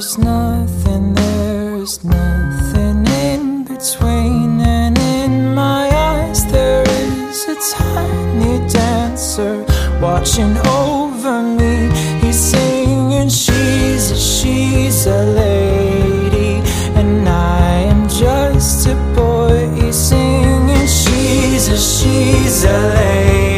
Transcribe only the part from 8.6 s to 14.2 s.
dancer watching over me. He's singing, She's a,